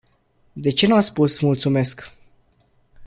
[0.55, 2.13] De ce nu ați spus "mulțumesc”?